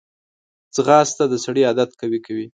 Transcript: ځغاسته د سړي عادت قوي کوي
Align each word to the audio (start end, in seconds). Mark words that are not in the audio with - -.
ځغاسته 0.75 1.23
د 1.29 1.33
سړي 1.45 1.61
عادت 1.67 1.89
قوي 1.99 2.19
کوي 2.25 2.47